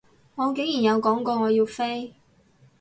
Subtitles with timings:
[0.33, 2.15] 我竟然有講過我要飛？